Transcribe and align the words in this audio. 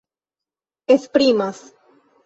esprimas 0.87 1.63